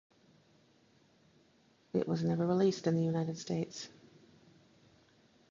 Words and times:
It 1.93 2.07
was 2.07 2.23
never 2.23 2.47
released 2.47 2.87
in 2.87 2.95
the 2.95 3.03
United 3.03 3.37
States. 3.37 3.87